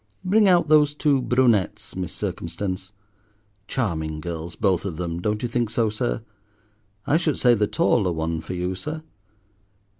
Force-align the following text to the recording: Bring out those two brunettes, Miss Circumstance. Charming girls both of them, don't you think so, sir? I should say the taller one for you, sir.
Bring 0.25 0.47
out 0.47 0.67
those 0.67 0.95
two 0.95 1.21
brunettes, 1.21 1.95
Miss 1.95 2.11
Circumstance. 2.11 2.91
Charming 3.67 4.19
girls 4.19 4.55
both 4.55 4.83
of 4.83 4.97
them, 4.97 5.21
don't 5.21 5.43
you 5.43 5.47
think 5.47 5.69
so, 5.69 5.91
sir? 5.91 6.23
I 7.05 7.17
should 7.17 7.37
say 7.37 7.53
the 7.53 7.67
taller 7.67 8.11
one 8.11 8.41
for 8.41 8.55
you, 8.55 8.73
sir. 8.73 9.03